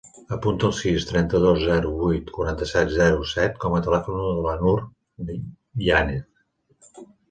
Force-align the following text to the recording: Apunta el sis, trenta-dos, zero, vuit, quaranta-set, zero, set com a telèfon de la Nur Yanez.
Apunta 0.35 0.65
el 0.69 0.71
sis, 0.77 1.05
trenta-dos, 1.09 1.59
zero, 1.65 1.91
vuit, 1.99 2.33
quaranta-set, 2.39 2.91
zero, 2.97 3.29
set 3.35 3.63
com 3.67 3.79
a 3.81 3.85
telèfon 3.91 4.27
de 4.27 4.35
la 4.51 4.59
Nur 4.67 5.39
Yanez. 5.89 7.03